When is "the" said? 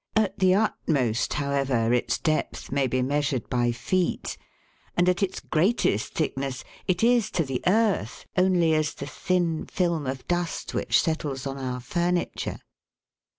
0.39-0.55, 6.41-6.47, 7.43-7.63, 8.95-9.05